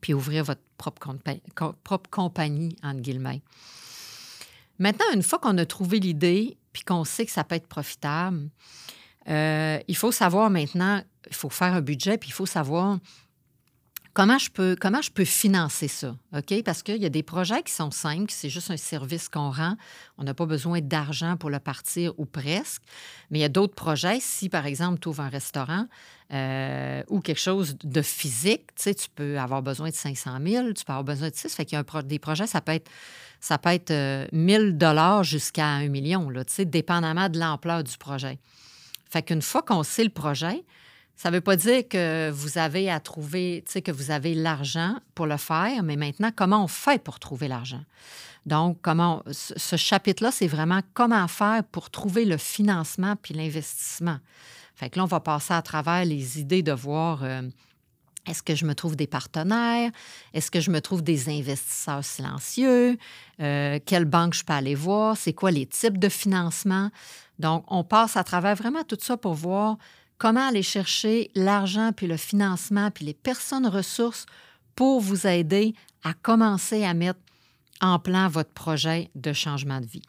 puis 0.00 0.12
ouvrir 0.12 0.44
votre 0.44 0.62
propre, 0.76 1.08
propre 1.84 2.10
compagnie, 2.10 2.76
entre 2.82 3.00
guillemets. 3.00 3.42
Maintenant, 4.78 5.04
une 5.14 5.22
fois 5.22 5.38
qu'on 5.38 5.58
a 5.58 5.66
trouvé 5.66 6.00
l'idée, 6.00 6.56
puis 6.72 6.82
qu'on 6.82 7.04
sait 7.04 7.26
que 7.26 7.32
ça 7.32 7.44
peut 7.44 7.54
être 7.54 7.66
profitable, 7.66 8.48
euh, 9.28 9.78
il 9.86 9.96
faut 9.96 10.12
savoir 10.12 10.50
maintenant, 10.50 11.02
il 11.28 11.36
faut 11.36 11.50
faire 11.50 11.74
un 11.74 11.82
budget, 11.82 12.18
puis 12.18 12.30
il 12.30 12.32
faut 12.32 12.46
savoir 12.46 12.98
Comment 14.12 14.38
je 14.38 14.50
peux, 14.50 15.24
financer 15.24 15.86
ça? 15.86 16.16
Parce 16.64 16.82
qu'il 16.82 16.96
y 16.96 17.06
a 17.06 17.10
des 17.10 17.22
projets 17.22 17.62
qui 17.62 17.72
sont 17.72 17.92
simples, 17.92 18.30
c'est 18.30 18.48
juste 18.48 18.70
un 18.70 18.76
service 18.76 19.28
qu'on 19.28 19.50
rend. 19.50 19.76
On 20.18 20.24
n'a 20.24 20.34
pas 20.34 20.46
besoin 20.46 20.80
d'argent 20.80 21.36
pour 21.36 21.48
le 21.48 21.60
partir 21.60 22.12
ou 22.18 22.24
presque. 22.24 22.82
Mais 23.30 23.38
il 23.38 23.42
y 23.42 23.44
a 23.44 23.48
d'autres 23.48 23.74
projets. 23.74 24.18
Si, 24.20 24.48
par 24.48 24.66
exemple, 24.66 24.98
tu 24.98 25.08
ouvres 25.08 25.22
un 25.22 25.28
restaurant 25.28 25.86
euh, 26.32 27.02
ou 27.08 27.20
quelque 27.20 27.40
chose 27.40 27.76
de 27.84 28.02
physique, 28.02 28.74
tu 28.76 28.94
peux 29.14 29.38
avoir 29.38 29.62
besoin 29.62 29.90
de 29.90 29.94
500 29.94 30.38
000, 30.44 30.72
tu 30.72 30.84
peux 30.84 30.92
avoir 30.92 31.04
besoin 31.04 31.30
de 31.30 31.36
6. 31.36 31.54
Fait 31.54 31.64
qu'il 31.64 31.78
y 31.78 31.80
a 31.80 32.02
des 32.02 32.18
projets, 32.18 32.48
ça 32.48 32.60
peut 32.60 32.72
être, 32.72 32.90
ça 33.40 33.58
peut 33.58 33.70
être 33.70 33.92
1000 34.32 34.60
euh, 34.60 34.72
dollars 34.72 35.22
jusqu'à 35.22 35.66
un 35.66 35.88
million, 35.88 36.30
là, 36.30 36.42
dépendamment 36.58 37.28
de 37.28 37.38
l'ampleur 37.38 37.84
du 37.84 37.96
projet. 37.96 38.40
Fait 39.08 39.22
qu'une 39.22 39.42
fois 39.42 39.62
qu'on 39.62 39.84
sait 39.84 40.04
le 40.04 40.10
projet, 40.10 40.64
ça 41.20 41.30
ne 41.30 41.34
veut 41.34 41.42
pas 41.42 41.56
dire 41.56 41.86
que 41.86 42.30
vous 42.30 42.56
avez 42.56 42.90
à 42.90 42.98
trouver, 42.98 43.62
tu 43.66 43.72
sais, 43.72 43.82
que 43.82 43.92
vous 43.92 44.10
avez 44.10 44.32
l'argent 44.32 44.96
pour 45.14 45.26
le 45.26 45.36
faire, 45.36 45.82
mais 45.82 45.96
maintenant, 45.96 46.30
comment 46.34 46.64
on 46.64 46.66
fait 46.66 47.04
pour 47.04 47.20
trouver 47.20 47.46
l'argent? 47.46 47.82
Donc, 48.46 48.78
comment 48.80 49.22
ce 49.30 49.76
chapitre-là, 49.76 50.30
c'est 50.32 50.46
vraiment 50.46 50.80
comment 50.94 51.28
faire 51.28 51.62
pour 51.72 51.90
trouver 51.90 52.24
le 52.24 52.38
financement 52.38 53.16
puis 53.20 53.34
l'investissement. 53.34 54.16
Fait 54.74 54.88
que 54.88 54.98
là, 54.98 55.04
on 55.04 55.08
va 55.08 55.20
passer 55.20 55.52
à 55.52 55.60
travers 55.60 56.06
les 56.06 56.40
idées 56.40 56.62
de 56.62 56.72
voir 56.72 57.22
euh, 57.22 57.42
est-ce 58.26 58.42
que 58.42 58.54
je 58.54 58.64
me 58.64 58.74
trouve 58.74 58.96
des 58.96 59.06
partenaires? 59.06 59.90
Est-ce 60.32 60.50
que 60.50 60.60
je 60.60 60.70
me 60.70 60.80
trouve 60.80 61.02
des 61.02 61.28
investisseurs 61.28 62.02
silencieux? 62.02 62.96
Euh, 63.42 63.78
quelle 63.84 64.06
banque 64.06 64.32
je 64.32 64.42
peux 64.42 64.54
aller 64.54 64.74
voir? 64.74 65.18
C'est 65.18 65.34
quoi 65.34 65.50
les 65.50 65.66
types 65.66 65.98
de 65.98 66.08
financement? 66.08 66.90
Donc, 67.38 67.64
on 67.68 67.84
passe 67.84 68.16
à 68.16 68.24
travers 68.24 68.54
vraiment 68.54 68.84
tout 68.84 68.98
ça 68.98 69.18
pour 69.18 69.34
voir 69.34 69.76
comment 70.20 70.46
aller 70.46 70.62
chercher 70.62 71.30
l'argent, 71.34 71.92
puis 71.96 72.06
le 72.06 72.18
financement, 72.18 72.90
puis 72.90 73.06
les 73.06 73.14
personnes 73.14 73.66
ressources 73.66 74.26
pour 74.76 75.00
vous 75.00 75.26
aider 75.26 75.74
à 76.04 76.12
commencer 76.12 76.84
à 76.84 76.92
mettre 76.92 77.18
en 77.80 77.98
plan 77.98 78.28
votre 78.28 78.52
projet 78.52 79.10
de 79.14 79.32
changement 79.32 79.80
de 79.80 79.86
vie? 79.86 80.02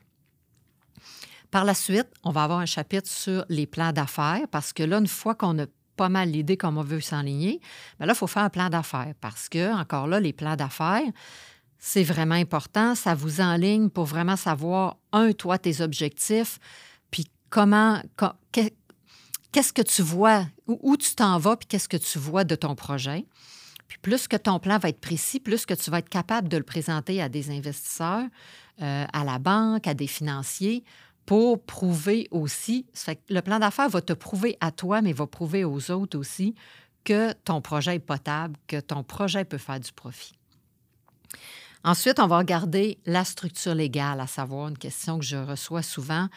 Par 1.49 1.63
la 1.63 1.73
suite, 1.73 2.07
on 2.23 2.31
va 2.31 2.43
avoir 2.43 2.59
un 2.59 2.65
chapitre 2.65 3.09
sur 3.09 3.45
les 3.47 3.65
plans 3.65 3.93
d'affaires 3.93 4.47
parce 4.51 4.73
que 4.73 4.83
là, 4.83 4.97
une 4.97 5.07
fois 5.07 5.33
qu'on 5.33 5.57
a 5.59 5.65
pas 5.95 6.09
mal 6.09 6.29
l'idée 6.29 6.57
comment 6.57 6.81
on 6.81 6.83
veut 6.83 6.99
s'enligner, 6.99 7.61
bien 7.97 8.07
là, 8.07 8.13
il 8.13 8.17
faut 8.17 8.27
faire 8.27 8.43
un 8.43 8.49
plan 8.49 8.69
d'affaires 8.69 9.13
parce 9.21 9.47
que, 9.47 9.73
encore 9.73 10.07
là, 10.07 10.19
les 10.19 10.33
plans 10.33 10.57
d'affaires, 10.57 11.09
c'est 11.79 12.03
vraiment 12.03 12.35
important. 12.35 12.95
Ça 12.95 13.15
vous 13.15 13.39
enligne 13.39 13.89
pour 13.89 14.05
vraiment 14.05 14.35
savoir, 14.35 14.97
un, 15.13 15.31
toi, 15.31 15.57
tes 15.57 15.79
objectifs, 15.79 16.59
puis 17.11 17.25
comment, 17.49 18.01
que 19.51 19.81
tu 19.81 20.01
vois, 20.01 20.45
où, 20.67 20.97
tu 20.97 21.15
t'en 21.15 21.37
vas, 21.37 21.57
puis 21.57 21.67
qu'est-ce 21.67 21.89
que 21.89 21.97
tu 21.97 22.17
vois 22.19 22.43
de 22.43 22.55
ton 22.55 22.75
projet. 22.75 23.25
Puis 23.87 23.97
plus 24.01 24.27
que 24.27 24.37
ton 24.37 24.59
plan 24.59 24.77
va 24.77 24.89
être 24.89 25.01
précis, 25.01 25.39
plus 25.39 25.65
que 25.65 25.73
tu 25.73 25.91
vas 25.91 25.99
être 25.99 26.09
capable 26.09 26.47
de 26.47 26.57
le 26.57 26.63
présenter 26.63 27.21
à 27.21 27.27
des 27.27 27.49
investisseurs, 27.49 28.25
euh, 28.81 29.05
à 29.11 29.23
la 29.23 29.37
banque, 29.37 29.87
à 29.87 29.93
des 29.93 30.07
financiers, 30.07 30.83
pour 31.25 31.63
prouver 31.63 32.27
aussi, 32.31 32.85
le 33.29 33.41
plan 33.41 33.59
d'affaires 33.59 33.89
va 33.89 34.01
te 34.01 34.13
prouver 34.13 34.57
à 34.59 34.71
toi, 34.71 35.01
mais 35.01 35.13
va 35.13 35.27
prouver 35.27 35.63
aux 35.63 35.91
autres 35.91 36.17
aussi 36.17 36.55
que 37.03 37.33
ton 37.33 37.61
projet 37.61 37.95
est 37.95 37.99
potable, 37.99 38.55
que 38.67 38.79
ton 38.79 39.03
projet 39.03 39.45
peut 39.45 39.57
faire 39.57 39.79
du 39.79 39.91
profit. 39.91 40.33
Ensuite, 41.83 42.19
on 42.19 42.27
va 42.27 42.37
regarder 42.37 42.99
la 43.05 43.25
structure 43.25 43.73
légale, 43.73 44.19
à 44.19 44.27
savoir 44.27 44.67
une 44.67 44.77
question 44.77 45.17
que 45.17 45.25
je 45.25 45.37
reçois 45.37 45.81
souvent. 45.81 46.27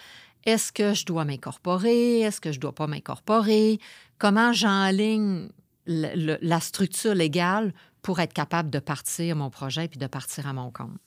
Est-ce 0.47 0.73
que 0.73 0.95
je 0.95 1.07
dois 1.07 1.25
m'incorporer? 1.25 2.21
Est-ce 2.21 2.41
que 2.41 2.53
je 2.53 2.59
ne 2.59 2.63
dois 2.63 2.75
pas 2.75 2.87
m'incorporer? 2.87 3.79
comment 4.19 4.53
j'enligne 4.53 5.49
la 5.87 6.61
structure 6.61 7.15
légale 7.15 7.75
pour 8.03 8.21
être 8.21 8.33
capable 8.33 8.71
de 8.71 8.79
partir 8.79 9.37
mon 9.37 9.51
projet 9.51 9.89
puis 9.89 9.99
de 9.99 10.07
partir 10.07 10.47
à 10.47 10.53
mon 10.53 10.71
compte? 10.71 10.99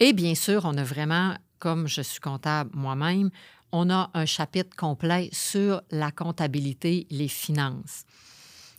Et 0.00 0.12
bien 0.12 0.34
sûr, 0.34 0.64
on 0.64 0.76
a 0.76 0.84
vraiment, 0.84 1.36
comme 1.58 1.88
je 1.88 2.02
suis 2.02 2.20
comptable 2.20 2.70
moi-même, 2.72 3.30
on 3.72 3.90
a 3.90 4.10
un 4.14 4.24
chapitre 4.24 4.74
complet 4.76 5.28
sur 5.32 5.82
la 5.90 6.10
comptabilité, 6.10 7.06
les 7.10 7.28
finances 7.28 8.04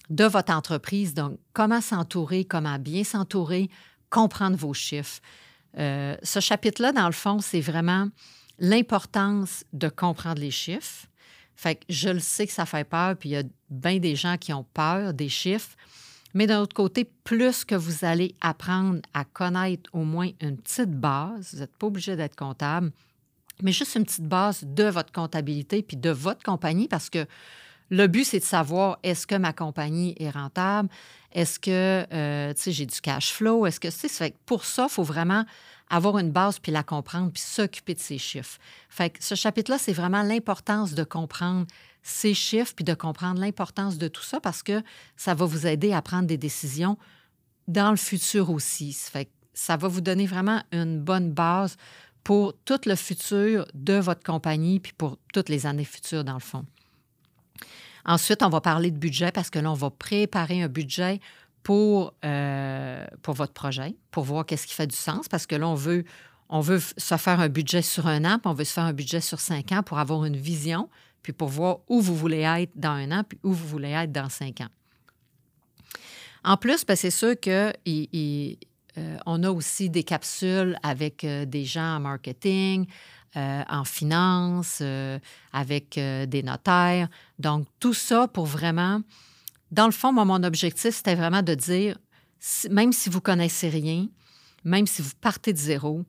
de 0.09 0.23
votre 0.23 0.51
entreprise. 0.51 1.13
Donc, 1.13 1.37
comment 1.53 1.81
s'entourer, 1.81 2.45
comment 2.45 2.79
bien 2.79 3.03
s'entourer, 3.03 3.69
comprendre 4.09 4.57
vos 4.57 4.73
chiffres. 4.73 5.19
Euh, 5.77 6.15
ce 6.23 6.39
chapitre-là, 6.39 6.91
dans 6.91 7.05
le 7.05 7.11
fond, 7.11 7.39
c'est 7.39 7.61
vraiment 7.61 8.07
l'importance 8.59 9.63
de 9.73 9.89
comprendre 9.89 10.41
les 10.41 10.51
chiffres. 10.51 11.07
Fait 11.55 11.75
que 11.75 11.85
je 11.89 12.09
le 12.09 12.19
sais 12.19 12.47
que 12.47 12.53
ça 12.53 12.65
fait 12.65 12.83
peur, 12.83 13.15
puis 13.17 13.29
il 13.29 13.31
y 13.33 13.37
a 13.37 13.43
bien 13.69 13.99
des 13.99 14.15
gens 14.15 14.37
qui 14.37 14.53
ont 14.53 14.65
peur 14.73 15.13
des 15.13 15.29
chiffres. 15.29 15.75
Mais 16.33 16.47
d'un 16.47 16.61
autre 16.61 16.75
côté, 16.75 17.09
plus 17.23 17.65
que 17.65 17.75
vous 17.75 18.05
allez 18.05 18.35
apprendre 18.39 19.01
à 19.13 19.25
connaître 19.25 19.89
au 19.93 20.03
moins 20.03 20.29
une 20.41 20.57
petite 20.57 20.91
base, 20.91 21.53
vous 21.53 21.59
n'êtes 21.59 21.75
pas 21.75 21.87
obligé 21.87 22.15
d'être 22.15 22.35
comptable, 22.35 22.91
mais 23.61 23.71
juste 23.71 23.95
une 23.95 24.05
petite 24.05 24.27
base 24.27 24.63
de 24.63 24.85
votre 24.85 25.11
comptabilité 25.11 25.81
puis 25.81 25.97
de 25.97 26.11
votre 26.11 26.43
compagnie 26.43 26.87
parce 26.87 27.09
que 27.09 27.25
le 27.89 28.07
but, 28.07 28.23
c'est 28.23 28.39
de 28.39 28.45
savoir 28.45 28.99
est-ce 29.01 29.25
que 29.25 29.35
ma 29.35 29.51
compagnie 29.51 30.15
est 30.19 30.29
rentable, 30.29 30.89
est-ce 31.31 31.59
que 31.59 32.05
euh, 32.13 32.53
j'ai 32.55 32.85
du 32.85 33.01
cash 33.01 33.33
flow, 33.33 33.65
est-ce 33.65 33.79
que 33.79 33.89
c'est. 33.89 34.35
Pour 34.45 34.63
ça, 34.65 34.85
il 34.89 34.93
faut 34.93 35.03
vraiment 35.03 35.43
avoir 35.89 36.17
une 36.17 36.31
base 36.31 36.59
puis 36.59 36.71
la 36.71 36.83
comprendre 36.83 37.31
puis 37.31 37.41
s'occuper 37.41 37.93
de 37.93 37.99
ces 37.99 38.17
chiffres. 38.17 38.59
Fait 38.89 39.09
que 39.09 39.23
ce 39.23 39.35
chapitre-là, 39.35 39.77
c'est 39.77 39.93
vraiment 39.93 40.21
l'importance 40.21 40.93
de 40.93 41.03
comprendre 41.03 41.65
ces 42.03 42.33
chiffres 42.33 42.73
puis 42.75 42.85
de 42.85 42.93
comprendre 42.93 43.39
l'importance 43.39 43.97
de 43.97 44.07
tout 44.07 44.23
ça 44.23 44.39
parce 44.39 44.63
que 44.63 44.81
ça 45.17 45.33
va 45.33 45.45
vous 45.45 45.67
aider 45.67 45.93
à 45.93 46.01
prendre 46.01 46.27
des 46.27 46.37
décisions 46.37 46.97
dans 47.67 47.91
le 47.91 47.97
futur 47.97 48.49
aussi. 48.49 48.97
Ça 49.53 49.77
va 49.77 49.87
vous 49.87 50.01
donner 50.01 50.25
vraiment 50.25 50.61
une 50.71 50.99
bonne 50.99 51.31
base 51.31 51.75
pour 52.23 52.53
tout 52.65 52.79
le 52.85 52.95
futur 52.95 53.65
de 53.73 53.93
votre 53.93 54.23
compagnie 54.23 54.79
puis 54.79 54.93
pour 54.93 55.17
toutes 55.33 55.49
les 55.49 55.65
années 55.65 55.85
futures, 55.85 56.23
dans 56.23 56.33
le 56.33 56.39
fond. 56.39 56.65
Ensuite, 58.05 58.43
on 58.43 58.49
va 58.49 58.61
parler 58.61 58.91
de 58.91 58.97
budget 58.97 59.31
parce 59.31 59.49
que 59.49 59.59
là, 59.59 59.71
on 59.71 59.75
va 59.75 59.89
préparer 59.89 60.61
un 60.63 60.67
budget 60.67 61.19
pour, 61.63 62.13
euh, 62.25 63.05
pour 63.21 63.33
votre 63.33 63.53
projet, 63.53 63.95
pour 64.11 64.23
voir 64.23 64.45
qu'est-ce 64.45 64.65
qui 64.65 64.73
fait 64.73 64.87
du 64.87 64.95
sens, 64.95 65.27
parce 65.27 65.45
que 65.45 65.55
là, 65.55 65.67
on 65.67 65.75
veut, 65.75 66.03
on 66.49 66.61
veut 66.61 66.79
se 66.79 67.17
faire 67.17 67.39
un 67.39 67.49
budget 67.49 67.81
sur 67.81 68.07
un 68.07 68.25
an, 68.25 68.39
puis 68.39 68.49
on 68.49 68.53
veut 68.53 68.63
se 68.63 68.73
faire 68.73 68.85
un 68.85 68.93
budget 68.93 69.21
sur 69.21 69.39
cinq 69.39 69.71
ans 69.71 69.83
pour 69.83 69.99
avoir 69.99 70.25
une 70.25 70.37
vision, 70.37 70.89
puis 71.21 71.33
pour 71.33 71.49
voir 71.49 71.79
où 71.87 72.01
vous 72.01 72.15
voulez 72.15 72.41
être 72.41 72.71
dans 72.75 72.91
un 72.91 73.11
an, 73.11 73.23
puis 73.27 73.37
où 73.43 73.51
vous 73.51 73.67
voulez 73.67 73.91
être 73.91 74.11
dans 74.11 74.29
cinq 74.29 74.61
ans. 74.61 74.69
En 76.43 76.55
plus, 76.55 76.85
ben, 76.85 76.95
c'est 76.95 77.11
sûr 77.11 77.35
qu'on 77.39 77.73
euh, 77.77 79.17
a 79.25 79.51
aussi 79.51 79.89
des 79.89 80.03
capsules 80.03 80.77
avec 80.81 81.23
euh, 81.25 81.45
des 81.45 81.65
gens 81.65 81.97
en 81.97 81.99
marketing, 81.99 82.87
en 83.35 83.83
finance, 83.85 84.81
avec 85.53 85.93
des 85.99 86.41
notaires. 86.43 87.09
Donc, 87.37 87.67
tout 87.79 87.93
ça 87.93 88.27
pour 88.27 88.47
vraiment... 88.47 89.01
Dans 89.71 89.85
le 89.85 89.91
fond, 89.91 90.11
mon 90.11 90.43
objectif, 90.43 90.95
c'était 90.95 91.15
vraiment 91.15 91.41
de 91.41 91.53
dire, 91.53 91.97
même 92.69 92.91
si 92.91 93.09
vous 93.09 93.21
connaissez 93.21 93.69
rien, 93.69 94.07
même 94.63 94.87
si 94.87 95.01
vous 95.01 95.11
partez 95.21 95.53
de 95.53 95.57
zéro, 95.57 96.05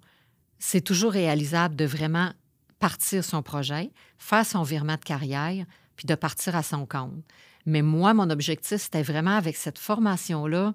c'est 0.58 0.80
toujours 0.80 1.12
réalisable 1.12 1.76
de 1.76 1.84
vraiment 1.84 2.32
partir 2.78 3.24
son 3.24 3.42
projet, 3.42 3.90
faire 4.18 4.46
son 4.46 4.62
virement 4.62 4.96
de 4.96 5.04
carrière, 5.04 5.66
puis 5.96 6.06
de 6.06 6.14
partir 6.14 6.56
à 6.56 6.62
son 6.62 6.86
compte. 6.86 7.22
Mais 7.66 7.82
moi, 7.82 8.14
mon 8.14 8.30
objectif, 8.30 8.78
c'était 8.78 9.02
vraiment 9.02 9.36
avec 9.36 9.56
cette 9.56 9.78
formation-là 9.78 10.74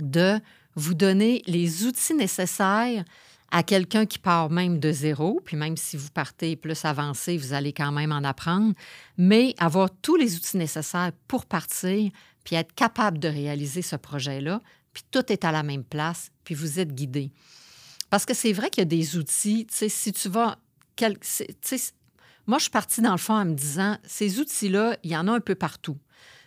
de 0.00 0.40
vous 0.74 0.94
donner 0.94 1.42
les 1.46 1.86
outils 1.86 2.14
nécessaires 2.14 3.04
à 3.54 3.62
quelqu'un 3.62 4.04
qui 4.04 4.18
part 4.18 4.50
même 4.50 4.80
de 4.80 4.90
zéro, 4.90 5.40
puis 5.44 5.56
même 5.56 5.76
si 5.76 5.96
vous 5.96 6.08
partez 6.10 6.56
plus 6.56 6.84
avancé, 6.84 7.38
vous 7.38 7.52
allez 7.52 7.72
quand 7.72 7.92
même 7.92 8.10
en 8.10 8.24
apprendre, 8.24 8.74
mais 9.16 9.54
avoir 9.58 9.90
tous 10.02 10.16
les 10.16 10.34
outils 10.34 10.56
nécessaires 10.56 11.12
pour 11.28 11.46
partir, 11.46 12.10
puis 12.42 12.56
être 12.56 12.74
capable 12.74 13.20
de 13.20 13.28
réaliser 13.28 13.80
ce 13.80 13.94
projet-là, 13.94 14.60
puis 14.92 15.04
tout 15.08 15.32
est 15.32 15.44
à 15.44 15.52
la 15.52 15.62
même 15.62 15.84
place, 15.84 16.32
puis 16.42 16.56
vous 16.56 16.80
êtes 16.80 16.92
guidé. 16.92 17.30
Parce 18.10 18.26
que 18.26 18.34
c'est 18.34 18.52
vrai 18.52 18.70
qu'il 18.70 18.80
y 18.80 18.82
a 18.82 18.86
des 18.86 19.16
outils, 19.16 19.66
tu 19.70 19.76
sais, 19.76 19.88
si 19.88 20.12
tu 20.12 20.28
vas... 20.28 20.58
Moi, 22.48 22.58
je 22.58 22.62
suis 22.62 22.70
partie 22.72 23.02
dans 23.02 23.12
le 23.12 23.18
fond 23.18 23.34
en 23.34 23.44
me 23.44 23.54
disant, 23.54 23.98
ces 24.04 24.40
outils-là, 24.40 24.96
il 25.04 25.12
y 25.12 25.16
en 25.16 25.28
a 25.28 25.32
un 25.32 25.40
peu 25.40 25.54
partout. 25.54 25.96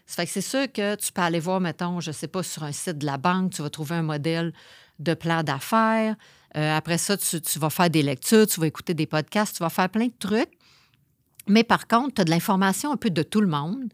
Ça 0.06 0.16
fait 0.16 0.26
que 0.26 0.32
c'est 0.34 0.42
sûr 0.42 0.72
que 0.72 0.96
tu 0.96 1.14
peux 1.14 1.22
aller 1.22 1.40
voir, 1.40 1.62
mettons, 1.62 2.02
je 2.02 2.10
ne 2.10 2.14
sais 2.14 2.28
pas, 2.28 2.44
sur 2.44 2.64
un 2.64 2.74
site 2.74 2.98
de 2.98 3.06
la 3.06 3.18
banque, 3.18 3.54
tu 3.54 3.62
vas 3.62 3.70
trouver 3.70 3.96
un 3.96 4.04
modèle 4.04 4.52
de 5.00 5.14
plan 5.14 5.44
d'affaires. 5.44 6.16
Euh, 6.56 6.76
après 6.76 6.98
ça, 6.98 7.18
tu, 7.18 7.60
vas 7.60 7.70
faire 7.70 7.90
des 7.90 8.02
lectures, 8.02 8.48
tu 8.48 8.60
vas 8.60 8.68
écouter 8.68 8.94
des 8.94 9.06
podcasts, 9.06 9.56
tu 9.56 9.64
vas 9.64 9.70
faire 9.70 9.90
plein 9.90 10.08
de 10.08 10.18
trucs. 10.18 10.52
Mais 11.48 11.64
par 11.64 11.88
contre, 11.88 12.16
tu 12.16 12.22
as 12.22 12.26
de 12.26 12.30
l'information 12.30 12.92
un 12.92 12.98
peu 12.98 13.10
de 13.10 13.24
tout 13.24 13.42
le 13.42 13.48
monde. 13.48 13.92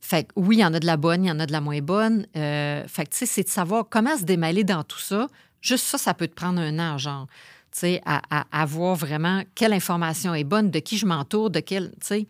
Fait 0.00 0.28
oui, 0.36 0.56
il 0.56 0.60
y 0.60 0.64
en 0.64 0.74
a 0.74 0.80
de 0.80 0.86
la 0.86 0.96
bonne, 0.96 1.24
il 1.24 1.28
y 1.28 1.30
en 1.30 1.40
a 1.40 1.46
de 1.46 1.52
la 1.52 1.60
moins 1.60 1.80
bonne. 1.80 2.26
Euh, 2.36 2.86
fait 2.86 3.06
tu 3.06 3.18
sais, 3.18 3.26
c'est 3.26 3.42
de 3.42 3.48
savoir 3.48 3.86
comment 3.88 4.16
se 4.16 4.24
démêler 4.24 4.64
dans 4.64 4.84
tout 4.84 4.98
ça. 4.98 5.26
Juste 5.60 5.84
ça, 5.86 5.98
ça 5.98 6.14
peut 6.14 6.28
te 6.28 6.34
prendre 6.34 6.60
un 6.60 6.78
an, 6.78 6.98
genre, 6.98 7.26
tu 7.72 7.80
sais, 7.80 8.02
à, 8.04 8.66
voir 8.66 8.94
vraiment 8.94 9.42
quelle 9.54 9.72
information 9.72 10.34
est 10.34 10.44
bonne, 10.44 10.70
de 10.70 10.78
qui 10.78 10.98
je 10.98 11.06
m'entoure, 11.06 11.50
de 11.50 11.60
quel, 11.60 11.90
tu 11.90 12.06
sais, 12.06 12.28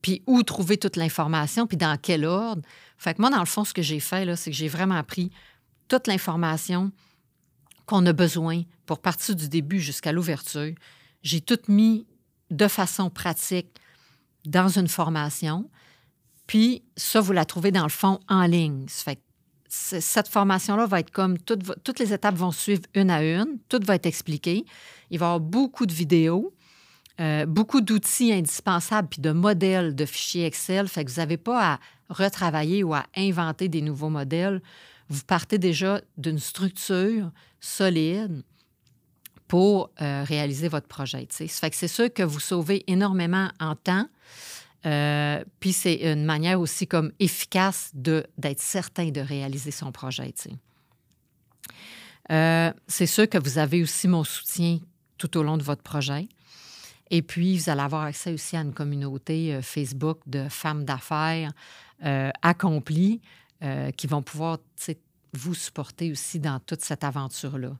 puis 0.00 0.22
où 0.26 0.42
trouver 0.42 0.78
toute 0.78 0.96
l'information, 0.96 1.66
puis 1.66 1.76
dans 1.76 1.98
quel 2.00 2.24
ordre. 2.24 2.62
Fait 2.96 3.14
que 3.14 3.20
moi, 3.20 3.30
dans 3.30 3.40
le 3.40 3.46
fond, 3.46 3.64
ce 3.64 3.74
que 3.74 3.82
j'ai 3.82 4.00
fait, 4.00 4.24
là, 4.24 4.34
c'est 4.34 4.50
que 4.50 4.56
j'ai 4.56 4.68
vraiment 4.68 5.02
pris 5.04 5.30
toute 5.88 6.06
l'information, 6.06 6.92
qu'on 7.86 8.04
a 8.06 8.12
besoin 8.12 8.62
pour 8.86 9.00
partir 9.00 9.34
du 9.34 9.48
début 9.48 9.80
jusqu'à 9.80 10.12
l'ouverture. 10.12 10.74
J'ai 11.22 11.40
tout 11.40 11.58
mis 11.68 12.06
de 12.50 12.68
façon 12.68 13.10
pratique 13.10 13.68
dans 14.44 14.68
une 14.68 14.88
formation. 14.88 15.70
Puis 16.46 16.82
ça, 16.96 17.20
vous 17.20 17.32
la 17.32 17.44
trouvez 17.44 17.70
dans 17.70 17.82
le 17.82 17.88
fond 17.88 18.20
en 18.28 18.44
ligne. 18.46 18.86
fait 18.88 19.20
cette 19.70 20.28
formation-là 20.28 20.86
va 20.86 21.00
être 21.00 21.10
comme 21.10 21.36
toutes 21.38 21.98
les 21.98 22.14
étapes 22.14 22.36
vont 22.36 22.52
suivre 22.52 22.82
une 22.94 23.10
à 23.10 23.22
une, 23.22 23.58
tout 23.68 23.80
va 23.84 23.96
être 23.96 24.06
expliqué. 24.06 24.64
Il 25.10 25.18
va 25.18 25.26
y 25.26 25.28
avoir 25.28 25.40
beaucoup 25.40 25.84
de 25.84 25.92
vidéos, 25.92 26.54
euh, 27.20 27.44
beaucoup 27.44 27.82
d'outils 27.82 28.32
indispensables, 28.32 29.08
puis 29.08 29.20
de 29.20 29.30
modèles 29.30 29.94
de 29.94 30.06
fichiers 30.06 30.46
Excel. 30.46 30.88
Fait 30.88 31.04
que 31.04 31.10
vous 31.10 31.18
n'avez 31.18 31.36
pas 31.36 31.74
à 31.74 31.80
retravailler 32.08 32.82
ou 32.82 32.94
à 32.94 33.04
inventer 33.14 33.68
des 33.68 33.82
nouveaux 33.82 34.08
modèles 34.08 34.62
vous 35.08 35.22
partez 35.26 35.58
déjà 35.58 36.00
d'une 36.16 36.38
structure 36.38 37.30
solide 37.60 38.42
pour 39.48 39.90
euh, 40.00 40.22
réaliser 40.24 40.68
votre 40.68 40.86
projet. 40.86 41.26
C'est 41.30 41.88
sûr 41.88 42.12
que 42.12 42.22
vous 42.22 42.38
sauvez 42.38 42.84
énormément 42.86 43.48
en 43.58 43.74
temps. 43.74 44.06
Euh, 44.86 45.42
puis 45.58 45.72
c'est 45.72 46.12
une 46.12 46.24
manière 46.24 46.60
aussi 46.60 46.86
comme 46.86 47.10
efficace 47.18 47.90
d'être 47.94 48.60
certain 48.60 49.10
de 49.10 49.20
réaliser 49.20 49.70
son 49.70 49.90
projet. 49.90 50.32
Euh, 52.30 52.72
c'est 52.86 53.06
sûr 53.06 53.28
que 53.28 53.38
vous 53.38 53.58
avez 53.58 53.82
aussi 53.82 54.06
mon 54.06 54.22
soutien 54.22 54.78
tout 55.16 55.36
au 55.38 55.42
long 55.42 55.56
de 55.56 55.62
votre 55.62 55.82
projet. 55.82 56.28
Et 57.10 57.22
puis, 57.22 57.56
vous 57.56 57.70
allez 57.70 57.80
avoir 57.80 58.02
accès 58.02 58.34
aussi 58.34 58.54
à 58.54 58.60
une 58.60 58.74
communauté 58.74 59.58
Facebook 59.62 60.20
de 60.26 60.46
femmes 60.50 60.84
d'affaires 60.84 61.52
accomplies 62.42 63.22
euh, 63.62 63.90
qui 63.90 64.06
vont 64.06 64.22
pouvoir 64.22 64.58
vous 65.34 65.54
supporter 65.54 66.10
aussi 66.10 66.38
dans 66.38 66.58
toute 66.60 66.80
cette 66.80 67.04
aventure-là. 67.04 67.76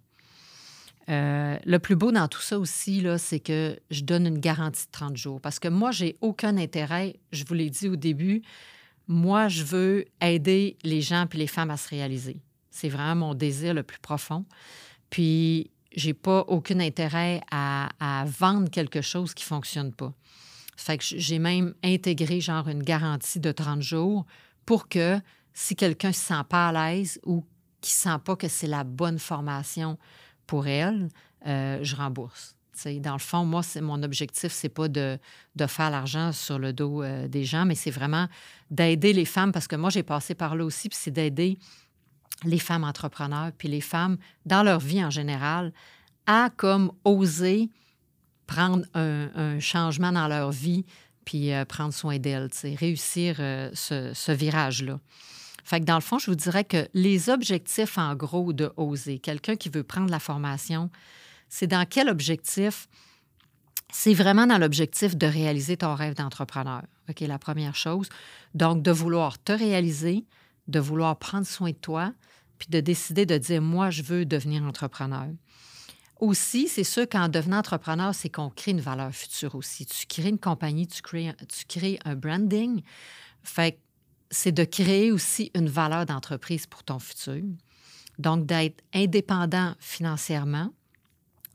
Euh, 1.09 1.59
le 1.65 1.79
plus 1.79 1.97
beau 1.97 2.13
dans 2.13 2.29
tout 2.29 2.43
ça 2.43 2.59
aussi, 2.59 3.05
c'est 3.19 3.41
que 3.41 3.79
je 3.91 4.03
donne 4.03 4.27
une 4.27 4.39
garantie 4.39 4.87
de 4.87 4.91
30 4.93 5.17
jours. 5.17 5.41
Parce 5.41 5.59
que 5.59 5.69
moi, 5.69 5.91
j'ai 5.91 6.17
aucun 6.21 6.57
intérêt, 6.59 7.17
je 7.33 7.45
vous 7.45 7.55
l'ai 7.55 7.71
dit 7.71 7.89
au 7.89 7.97
début, 7.97 8.43
moi, 9.07 9.49
je 9.49 9.63
veux 9.63 10.05
aider 10.21 10.77
les 10.83 11.01
gens 11.01 11.27
et 11.33 11.37
les 11.37 11.47
femmes 11.47 11.71
à 11.71 11.79
se 11.79 11.89
réaliser. 11.89 12.37
C'est 12.71 12.91
vraiment 12.91 13.29
mon 13.29 13.35
désir 13.35 13.73
le 13.73 13.83
plus 13.83 13.99
profond. 13.99 14.45
Puis, 15.09 15.71
j'ai 15.97 16.13
pas 16.13 16.41
aucun 16.49 16.79
intérêt 16.81 17.41
à, 17.51 17.89
à, 18.01 18.27
vendre 18.27 18.71
quelque 18.71 19.01
chose 19.01 19.33
qui 19.33 19.45
fonctionne 19.45 19.93
pas. 19.93 20.13
Fait 20.77 20.99
que 20.99 21.05
j'ai 21.07 21.39
même 21.39 21.75
intégré 21.83 22.41
genre 22.41 22.69
une 22.69 22.83
garantie 22.83 23.41
de 23.41 23.51
30 23.51 23.81
jours 23.81 24.27
pour 24.67 24.89
que 24.89 25.19
si 25.59 25.75
quelqu'un 25.75 26.09
ne 26.09 26.13
se 26.13 26.21
sent 26.21 26.45
pas 26.49 26.69
à 26.69 26.73
l'aise 26.93 27.19
ou 27.25 27.45
qui 27.81 27.91
ne 27.91 28.13
sent 28.13 28.19
pas 28.25 28.37
que 28.37 28.47
c'est 28.47 28.69
la 28.69 28.85
bonne 28.85 29.19
formation 29.19 29.99
pour 30.47 30.69
elle, 30.69 31.09
euh, 31.47 31.81
je 31.83 31.97
rembourse. 31.97 32.55
dans 33.01 33.15
le 33.15 33.19
fond, 33.19 33.45
moi, 33.45 33.65
c'est 33.65 33.81
mon 33.81 34.05
objectif, 34.05 34.53
c'est 34.53 34.69
pas 34.69 34.87
de, 34.87 35.19
faire 35.67 35.91
l'argent 35.91 36.31
sur 36.31 36.61
le 36.61 36.73
dos 36.73 37.03
euh, 37.03 37.27
des 37.27 37.43
gens, 37.43 37.65
mais 37.65 37.75
c'est 37.75 37.91
vraiment 37.91 38.29
d'aider 38.71 39.13
les 39.13 39.25
femmes, 39.25 39.51
parce 39.51 39.67
que 39.67 39.75
moi, 39.75 39.91
j'ai 39.91 40.05
passé 40.05 40.37
par 40.37 40.55
là 40.55 40.65
aussi, 40.65 40.89
puis 40.89 40.99
c'est 41.01 41.11
d'aider 41.11 41.59
les 42.45 42.61
femmes 42.61 42.85
entrepreneurs, 42.85 43.51
puis 43.59 43.67
les 43.67 43.81
femmes 43.81 44.17
dans 44.47 44.63
leur 44.63 44.79
vie 44.79 45.05
en 45.05 45.11
général, 45.11 45.73
à 46.29 46.51
comme 46.57 46.93
oser 47.05 47.69
prendre 48.47 48.87
un, 48.95 49.59
changement 49.59 50.13
dans 50.13 50.29
leur 50.29 50.53
vie, 50.53 50.87
puis 51.25 51.51
prendre 51.69 51.93
soin 51.93 52.19
d'elle, 52.19 52.49
réussir 52.79 53.37
ce 53.75 54.33
virage-là. 54.33 55.01
Fait 55.69 55.81
que 55.81 55.85
dans 55.85 55.97
le 55.97 56.01
fond, 56.01 56.19
je 56.19 56.31
vous 56.31 56.35
dirais 56.35 56.65
que 56.65 56.89
les 56.95 57.29
objectifs, 57.29 57.99
en 57.99 58.15
gros, 58.15 58.55
de 58.55 58.73
oser, 58.79 59.19
quelqu'un 59.19 59.55
qui 59.55 59.69
veut 59.69 59.83
prendre 59.83 60.11
la 60.11 60.19
formation, 60.19 60.89
c'est 61.51 61.67
dans 61.67 61.85
quel 61.85 62.09
objectif? 62.09 62.89
C'est 63.93 64.15
vraiment 64.15 64.47
dans 64.47 64.57
l'objectif 64.57 65.15
de 65.15 65.27
réaliser 65.27 65.77
ton 65.77 65.95
rêve 65.95 66.15
d'entrepreneur. 66.15 66.85
OK, 67.11 67.21
la 67.21 67.39
première 67.39 67.77
chose. 67.77 68.09
Donc, 68.55 68.81
de 68.83 68.91
vouloir 68.91 69.39
te 69.39 69.53
réaliser, 69.53 70.25
de 70.69 70.81
vouloir 70.81 71.19
prendre 71.19 71.47
soin 71.47 71.73
de 71.73 71.77
toi, 71.77 72.15
puis 72.57 72.69
de 72.71 72.81
décider 72.81 73.27
de 73.27 73.37
dire, 73.37 73.61
moi, 73.61 73.91
je 73.91 74.01
veux 74.03 74.25
devenir 74.25 74.63
entrepreneur. 74.63 75.27
Aussi, 76.19 76.69
c'est 76.69 76.83
sûr 76.83 77.07
qu'en 77.07 77.29
devenant 77.29 77.59
entrepreneur, 77.59 78.15
c'est 78.15 78.31
qu'on 78.31 78.49
crée 78.49 78.71
une 78.71 78.81
valeur 78.81 79.13
future 79.13 79.55
aussi. 79.55 79.85
Tu 79.85 80.07
crées 80.07 80.31
une 80.31 80.39
compagnie, 80.39 80.87
tu 80.87 81.03
crées, 81.03 81.35
tu 81.47 81.67
crées 81.67 81.99
un 82.07 82.15
branding. 82.15 82.81
Fait 83.43 83.79
c'est 84.31 84.53
de 84.53 84.65
créer 84.65 85.13
aussi 85.13 85.51
une 85.55 85.69
valeur 85.69 86.07
d'entreprise 86.07 86.67
pour 86.67 86.85
ton 86.85 86.99
futur. 86.99 87.43
Donc, 88.19 88.47
d'être 88.47 88.83
indépendant 88.95 89.75
financièrement, 89.79 90.73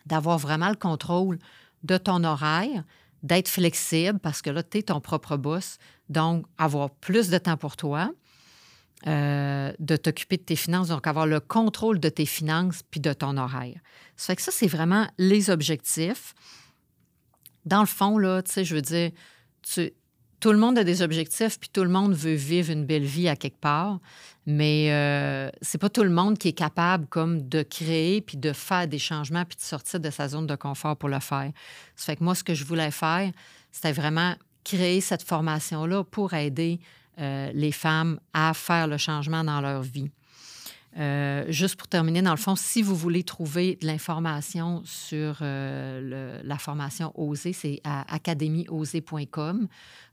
d'avoir 0.06 0.38
vraiment 0.38 0.70
le 0.70 0.76
contrôle 0.76 1.40
de 1.84 1.98
ton 1.98 2.24
horaire, 2.24 2.84
d'être 3.22 3.48
flexible 3.48 4.20
parce 4.20 4.42
que 4.42 4.50
là, 4.50 4.64
tu 4.64 4.80
es 4.80 4.84
ton 4.84 5.02
propre 5.02 5.38
boss. 5.38 5.78
Donc, 6.10 6.46
avoir 6.58 6.90
plus 6.90 7.30
de 7.30 7.38
temps 7.38 7.58
pour 7.58 7.76
toi, 7.76 8.12
euh, 9.08 9.74
de 9.80 9.96
t'occuper 9.98 10.38
de 10.38 10.44
tes 10.44 10.56
finances, 10.56 10.88
donc 10.88 11.08
avoir 11.08 11.28
le 11.28 11.40
contrôle 11.40 12.00
de 12.00 12.10
tes 12.10 12.26
finances 12.26 12.84
puis 12.90 13.02
de 13.02 13.12
ton 13.12 13.36
horaire. 13.38 13.80
Ça 14.16 14.28
fait 14.28 14.36
que 14.38 14.42
ça, 14.42 14.52
c'est 14.52 14.68
vraiment 14.68 15.08
les 15.18 15.50
objectifs. 15.50 16.34
Dans 17.66 17.82
le 17.82 17.86
fond, 17.88 18.18
là, 18.18 18.42
tu 18.42 18.52
sais, 18.52 18.66
je 18.66 18.76
veux 18.76 18.82
dire, 18.82 19.12
tu, 19.62 19.92
tout 20.44 20.52
le 20.52 20.58
monde 20.58 20.78
a 20.78 20.84
des 20.84 21.02
objectifs, 21.02 21.58
puis 21.58 21.70
tout 21.72 21.86
le 21.86 21.90
monde 21.90 22.14
veut 22.14 22.34
vivre 22.34 22.70
une 22.70 22.86
belle 22.86 23.06
vie 23.06 23.30
à 23.30 23.38
quelque 23.38 23.62
part, 23.62 24.02
mais 24.46 24.92
euh, 24.92 25.50
c'est 25.62 25.78
pas 25.78 25.88
tout 25.88 26.04
le 26.04 26.10
monde 26.10 26.38
qui 26.38 26.50
est 26.50 26.52
capable 26.52 27.06
comme 27.08 27.48
de 27.48 27.64
créer 27.64 28.20
puis 28.20 28.36
de 28.36 28.52
faire 28.52 28.86
des 28.90 29.00
changements 29.00 29.46
puis 29.46 29.56
de 29.56 29.62
sortir 29.62 30.02
de 30.02 30.10
sa 30.10 30.28
zone 30.28 30.46
de 30.46 30.56
confort 30.58 30.98
pour 30.98 31.08
le 31.08 31.22
faire. 31.22 31.50
Ça 31.96 32.08
fait 32.08 32.18
que 32.18 32.26
moi, 32.26 32.36
ce 32.36 32.44
que 32.44 32.54
je 32.54 32.66
voulais 32.66 32.92
faire, 32.92 33.32
c'était 33.72 33.94
vraiment 33.94 34.36
créer 34.66 35.00
cette 35.00 35.24
formation-là 35.24 36.04
pour 36.04 36.34
aider 36.34 36.82
euh, 37.20 37.50
les 37.54 37.72
femmes 37.72 38.20
à 38.34 38.54
faire 38.54 38.88
le 38.88 38.98
changement 38.98 39.46
dans 39.46 39.62
leur 39.62 39.82
vie. 39.82 40.12
Euh, 40.98 41.46
juste 41.50 41.76
pour 41.76 41.88
terminer, 41.88 42.22
dans 42.22 42.32
le 42.32 42.38
fond, 42.38 42.56
si 42.56 42.82
vous 42.82 42.96
voulez 42.96 43.24
trouver 43.24 43.78
de 43.82 43.88
l'information 43.88 44.84
sur 44.86 45.40
euh, 45.42 46.42
la 46.44 46.58
formation 46.58 47.12
OSE, 47.16 47.52
c'est 47.54 47.82
à 47.84 48.14
academieosé.com. 48.14 49.68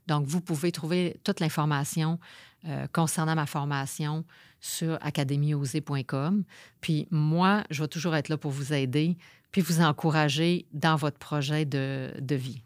Donc, 0.07 0.25
vous 0.25 0.41
pouvez 0.41 0.71
trouver 0.71 1.17
toute 1.23 1.39
l'information 1.39 2.19
euh, 2.67 2.87
concernant 2.91 3.35
ma 3.35 3.45
formation 3.45 4.25
sur 4.59 4.97
academieosé.com. 5.01 6.43
Puis 6.81 7.07
moi, 7.11 7.63
je 7.69 7.83
vais 7.83 7.87
toujours 7.87 8.15
être 8.15 8.29
là 8.29 8.37
pour 8.37 8.51
vous 8.51 8.73
aider, 8.73 9.17
puis 9.51 9.61
vous 9.61 9.81
encourager 9.81 10.65
dans 10.73 10.95
votre 10.95 11.19
projet 11.19 11.65
de 11.65 12.35
vie. 12.35 12.63